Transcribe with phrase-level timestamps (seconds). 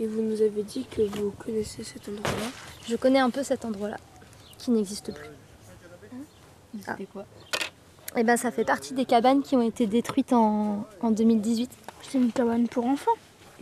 [0.00, 2.50] Et vous nous avez dit que vous connaissez cet endroit-là.
[2.88, 3.98] Je connais un peu cet endroit-là,
[4.58, 5.28] qui n'existe plus.
[6.80, 7.24] C'était quoi
[8.16, 11.70] Et ben ça fait partie des cabanes qui ont été détruites en, en 2018.
[12.02, 13.12] C'est une cabane pour enfants.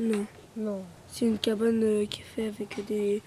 [0.00, 0.24] Non.
[0.56, 0.82] Non.
[1.08, 3.22] C'est une cabane euh, qui est faite avec des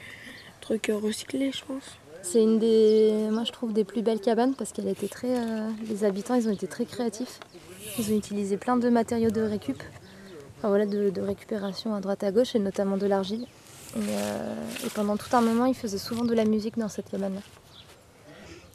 [0.59, 1.83] trucs euh, recyclés, je pense.
[2.23, 5.69] C'est une des, moi je trouve, des plus belles cabanes parce qu'elle était très, euh,
[5.87, 7.39] les habitants, ils ont été très créatifs.
[7.99, 9.81] Ils ont utilisé plein de matériaux de récup,
[10.65, 13.45] enfin voilà, de, récupération à droite à gauche et notamment de l'argile.
[13.95, 17.09] Et, euh, et pendant tout un moment, ils faisaient souvent de la musique dans cette
[17.09, 17.41] cabane-là.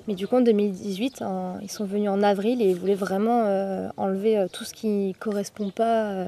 [0.07, 3.45] Mais du coup, en 2018, en- ils sont venus en avril et ils voulaient vraiment
[3.45, 6.27] euh, enlever euh, tout ce qui correspond pas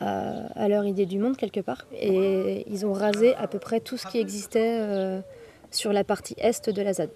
[0.00, 1.86] à, leur idée du monde quelque part.
[1.92, 5.22] Et ils ont rasé à peu près tout ce qui existait
[5.70, 7.10] sur la partie est de la ZAD.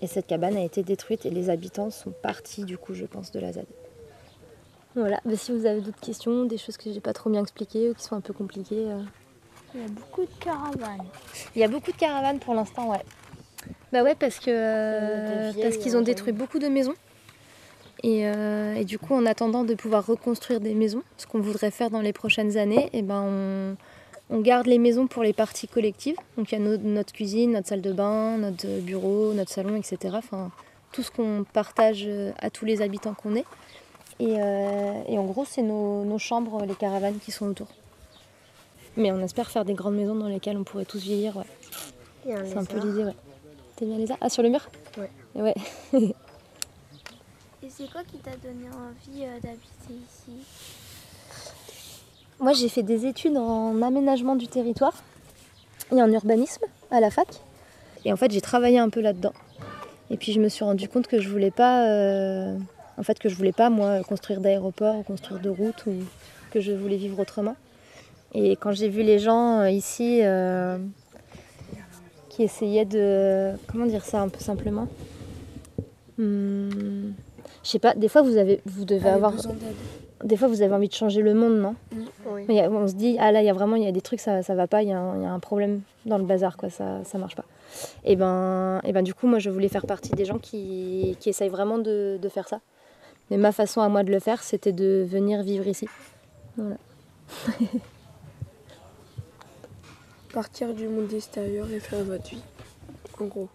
[0.00, 3.32] Et cette cabane a été détruite et les habitants sont partis du coup, je pense,
[3.32, 3.66] de la ZAD.
[4.98, 7.90] Voilà, Mais si vous avez d'autres questions, des choses que j'ai pas trop bien expliquées
[7.90, 8.86] ou qui sont un peu compliquées.
[8.88, 9.00] euh.
[9.74, 11.04] Il y a beaucoup de caravanes.
[11.54, 13.02] Il y a beaucoup de caravanes pour l'instant, ouais.
[13.92, 16.94] Bah ouais, parce que euh, parce qu'ils ont euh, détruit beaucoup de maisons.
[18.02, 21.70] Et, euh, et du coup, en attendant de pouvoir reconstruire des maisons, ce qu'on voudrait
[21.70, 23.76] faire dans les prochaines années, et ben
[24.30, 26.16] on, on garde les maisons pour les parties collectives.
[26.36, 29.76] Donc il y a no- notre cuisine, notre salle de bain, notre bureau, notre salon,
[29.76, 30.14] etc.
[30.16, 30.50] Enfin,
[30.92, 32.08] tout ce qu'on partage
[32.40, 33.44] à tous les habitants qu'on est.
[34.20, 37.68] Et, euh, et en gros, c'est nos, nos chambres, les caravanes qui sont autour.
[38.96, 41.46] Mais on espère faire des grandes maisons dans lesquelles on pourrait tous vieillir, ouais.
[42.24, 43.14] C'est un peu l'idée, ouais.
[43.76, 44.68] T'es bien les arts Ah, sur le mur?
[44.98, 45.10] Ouais.
[45.34, 45.54] Ouais.
[47.62, 50.32] Et c'est quoi qui t'a donné envie euh, d'habiter ici?
[52.40, 54.94] Moi, j'ai fait des études en aménagement du territoire
[55.92, 57.28] et en urbanisme à la fac.
[58.04, 59.32] Et en fait, j'ai travaillé un peu là-dedans.
[60.10, 62.56] Et puis, je me suis rendu compte que je voulais pas, euh,
[62.98, 65.92] en fait, que je voulais pas moi construire d'aéroports ou construire de routes ou
[66.50, 67.56] que je voulais vivre autrement.
[68.34, 70.76] Et quand j'ai vu les gens euh, ici euh,
[72.28, 74.86] qui essayaient de, comment dire ça un peu simplement,
[76.18, 77.12] Hmm,
[77.62, 77.94] je sais pas.
[77.94, 79.32] Des fois, vous avez, vous devez avoir,
[80.24, 81.74] des fois, vous avez envie de changer le monde, non?
[82.26, 82.42] Oui.
[82.48, 83.86] mais il y a- on se dit, ah là, il y a vraiment il y
[83.86, 85.38] a des trucs, ça, ça va pas, il y, a un- il y a un
[85.38, 87.44] problème dans le bazar, quoi, ça, ça marche pas.
[88.04, 91.28] Et ben, et ben, du coup, moi, je voulais faire partie des gens qui, qui
[91.28, 92.60] essayent vraiment de, de faire ça.
[93.30, 95.88] Mais ma façon à moi de le faire, c'était de venir vivre ici.
[96.56, 96.76] Voilà.
[100.32, 102.42] Partir du monde extérieur et faire votre vie.
[103.20, 103.48] En gros.